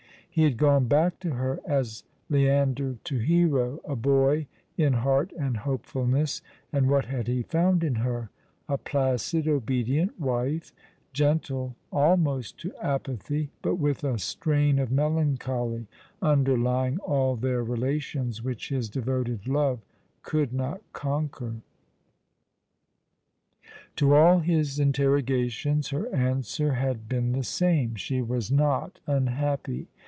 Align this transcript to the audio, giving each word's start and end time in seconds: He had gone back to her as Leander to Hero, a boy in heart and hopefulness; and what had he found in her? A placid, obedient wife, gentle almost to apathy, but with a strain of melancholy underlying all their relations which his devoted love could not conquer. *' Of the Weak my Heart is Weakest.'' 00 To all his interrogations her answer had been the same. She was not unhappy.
He 0.33 0.43
had 0.43 0.55
gone 0.55 0.85
back 0.87 1.19
to 1.19 1.31
her 1.31 1.59
as 1.67 2.05
Leander 2.29 2.95
to 3.03 3.17
Hero, 3.17 3.81
a 3.83 3.97
boy 3.97 4.47
in 4.77 4.93
heart 4.93 5.33
and 5.37 5.57
hopefulness; 5.57 6.41
and 6.71 6.89
what 6.89 7.03
had 7.03 7.27
he 7.27 7.43
found 7.43 7.83
in 7.83 7.95
her? 7.95 8.29
A 8.69 8.77
placid, 8.77 9.45
obedient 9.45 10.17
wife, 10.17 10.71
gentle 11.11 11.75
almost 11.91 12.57
to 12.59 12.73
apathy, 12.81 13.49
but 13.61 13.75
with 13.75 14.05
a 14.05 14.17
strain 14.19 14.79
of 14.79 14.89
melancholy 14.89 15.87
underlying 16.21 16.97
all 16.99 17.35
their 17.35 17.61
relations 17.61 18.41
which 18.41 18.69
his 18.69 18.87
devoted 18.89 19.49
love 19.49 19.81
could 20.23 20.53
not 20.53 20.79
conquer. 20.93 21.45
*' 21.45 21.47
Of 21.49 21.59
the 23.19 23.25
Weak 23.25 23.33
my 23.33 23.35
Heart 23.35 23.35
is 23.35 23.67
Weakest.'' 23.67 23.99
00 23.99 24.07
To 24.07 24.13
all 24.17 24.39
his 24.39 24.79
interrogations 24.79 25.89
her 25.89 26.07
answer 26.15 26.75
had 26.75 27.09
been 27.09 27.33
the 27.33 27.43
same. 27.43 27.95
She 27.95 28.21
was 28.21 28.49
not 28.49 29.01
unhappy. 29.05 29.87